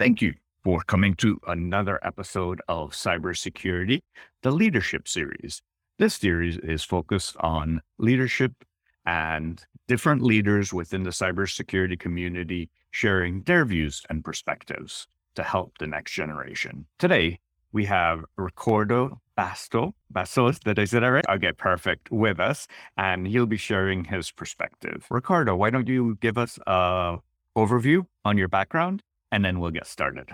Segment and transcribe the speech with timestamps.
[0.00, 0.32] Thank you
[0.64, 4.00] for coming to another episode of Cybersecurity,
[4.40, 5.60] the Leadership Series.
[5.98, 8.52] This series is focused on leadership
[9.04, 15.86] and different leaders within the cybersecurity community sharing their views and perspectives to help the
[15.86, 16.86] next generation.
[16.98, 17.38] Today,
[17.72, 19.92] we have Ricardo Basto.
[20.10, 21.26] Bastos, did I say that right?
[21.28, 25.04] Okay, perfect, with us, and he'll be sharing his perspective.
[25.10, 27.18] Ricardo, why don't you give us a
[27.54, 30.28] overview on your background, and then we'll get started.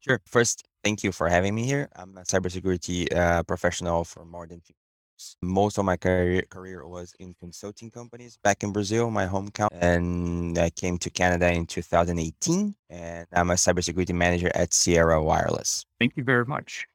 [0.00, 0.20] Sure.
[0.26, 1.88] First, thank you for having me here.
[1.94, 5.36] I'm a cybersecurity uh, professional for more than 15 years.
[5.42, 9.78] Most of my career, career was in consulting companies back in Brazil, my home country.
[9.80, 15.84] And I came to Canada in 2018, and I'm a cybersecurity manager at Sierra Wireless.
[16.00, 16.86] Thank you very much.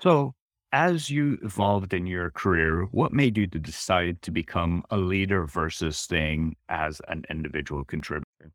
[0.00, 0.34] So,
[0.72, 5.46] as you evolved in your career, what made you to decide to become a leader
[5.46, 8.50] versus staying as an individual contributor?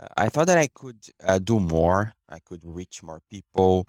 [0.00, 2.12] Uh, I thought that I could uh, do more.
[2.28, 3.86] I could reach more people.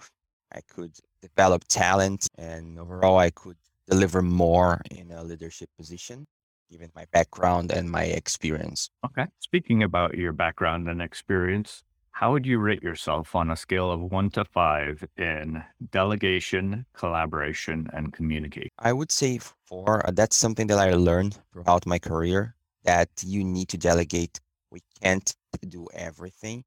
[0.52, 3.56] I could develop talent, and overall, I could
[3.88, 6.26] deliver more in a leadership position,
[6.70, 8.90] given my background and my experience.
[9.04, 9.26] Okay.
[9.40, 11.82] Speaking about your background and experience,
[12.12, 17.88] how would you rate yourself on a scale of one to five in delegation, collaboration,
[17.92, 18.70] and communication?
[18.78, 20.06] I would say four.
[20.06, 22.54] Uh, That's something that I learned throughout my career
[22.84, 24.40] that you need to delegate.
[24.70, 26.64] We can't do everything,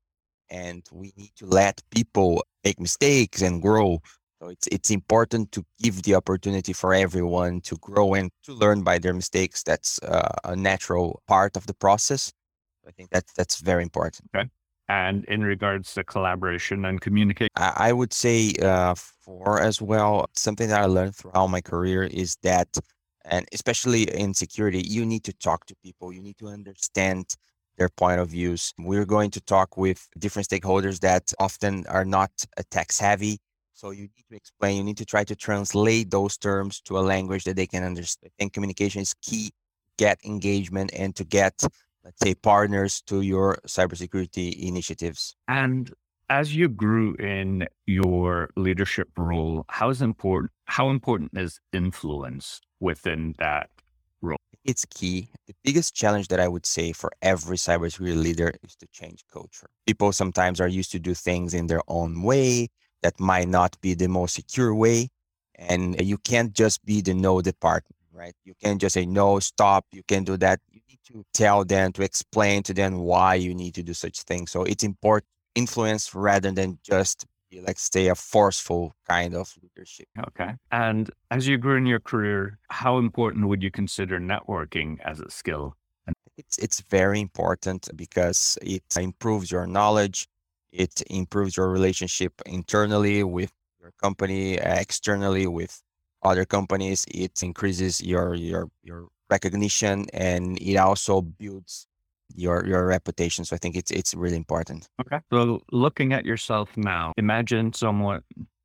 [0.50, 4.00] and we need to let people make mistakes and grow.
[4.42, 8.84] So it's it's important to give the opportunity for everyone to grow and to learn
[8.84, 9.64] by their mistakes.
[9.64, 12.32] That's uh, a natural part of the process.
[12.88, 14.30] I think that that's very important.
[14.36, 14.50] Okay.
[14.88, 20.28] And in regards to collaboration and communication, I, I would say uh, four as well.
[20.36, 22.76] Something that I learned throughout my career is that,
[23.26, 26.12] and especially in security, you need to talk to people.
[26.12, 27.36] You need to understand
[27.80, 28.74] their point of views.
[28.78, 33.40] We're going to talk with different stakeholders that often are not uh, tech savvy.
[33.74, 37.04] So you need to explain, you need to try to translate those terms to a
[37.14, 38.32] language that they can understand.
[38.38, 39.52] And communication is key,
[39.98, 41.56] get engagement and to get,
[42.04, 45.36] let's say, partners to your cybersecurity initiatives.
[45.48, 45.92] and
[46.32, 53.34] as you grew in your leadership role, how is important how important is influence within
[53.40, 53.70] that
[54.22, 54.38] role?
[54.66, 55.30] It's key.
[55.48, 59.68] The biggest challenge that I would say for every cybersecurity leader is to change culture.
[59.88, 62.68] People sometimes are used to do things in their own way
[63.02, 65.10] that might not be the most secure way.
[65.56, 68.34] And you can't just be the no department, right?
[68.44, 70.60] You can't just say, no, stop, you can't do that.
[70.70, 74.24] You need to tell them, to explain to them why you need to do such
[74.24, 74.52] things.
[74.52, 77.26] So it's important influence rather than just
[77.64, 80.08] like stay a forceful kind of leadership.
[80.28, 80.54] Okay.
[80.72, 85.30] And as you grew in your career, how important would you consider networking as a
[85.30, 85.76] skill?
[86.38, 90.28] It's it's very important because it improves your knowledge,
[90.72, 95.82] it improves your relationship internally with your company, uh, externally with
[96.24, 97.06] other companies.
[97.10, 101.89] It increases your your your recognition and it also builds
[102.36, 103.46] your your reputation.
[103.46, 104.88] So I think it's it's really important.
[105.02, 105.20] okay.
[105.32, 108.22] So looking at yourself now, imagine someone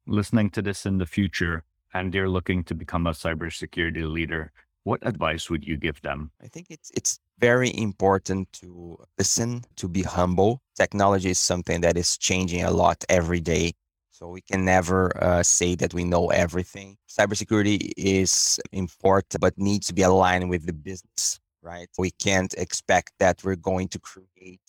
[0.07, 1.65] listening to this in the future
[1.95, 4.53] and they're looking to become a cybersecurity leader.
[4.83, 6.31] What advice would you give them?
[6.43, 10.61] I think it's it's very important to listen, to be humble.
[10.77, 13.73] Technology is something that is changing a lot every day.
[14.11, 16.99] So we can never uh, say that we know everything.
[17.09, 21.89] Cybersecurity is important, but needs to be aligned with the business, right?
[21.99, 24.61] We can't expect that we're going to create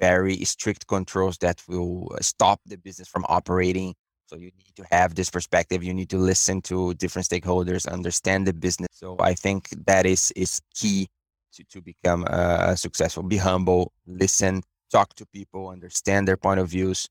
[0.00, 3.94] very strict controls that will stop the business from operating.
[4.26, 5.84] So you need to have this perspective.
[5.84, 8.88] You need to listen to different stakeholders, understand the business.
[8.92, 11.08] So I think that is is key
[11.54, 13.22] to, to become uh, successful.
[13.22, 17.08] Be humble, listen, talk to people, understand their point of views,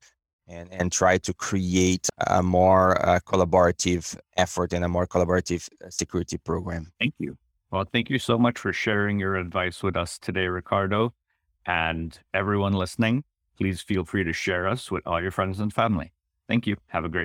[0.48, 5.90] and, and try to create a more uh, collaborative effort and a more collaborative uh,
[5.90, 6.92] security program.
[7.00, 7.38] Thank you.
[7.72, 11.14] Well, thank you so much for sharing your advice with us today, Ricardo.
[11.66, 13.24] And everyone listening,
[13.58, 16.12] please feel free to share us with all your friends and family.
[16.48, 16.78] Thank you.
[16.88, 17.20] Have a great